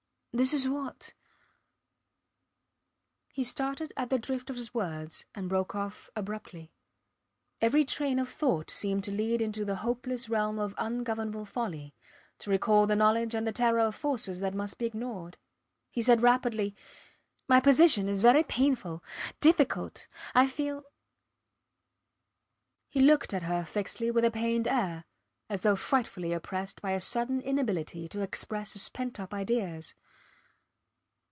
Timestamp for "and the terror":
13.35-13.81